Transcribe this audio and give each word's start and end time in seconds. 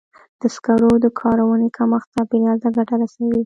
د 0.39 0.41
سکرو 0.55 0.91
د 1.03 1.05
کارونې 1.19 1.67
کمښت 1.77 2.07
چاپېریال 2.15 2.57
ته 2.63 2.69
ګټه 2.77 2.95
رسوي. 3.01 3.37